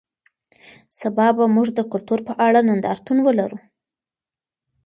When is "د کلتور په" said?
1.73-2.33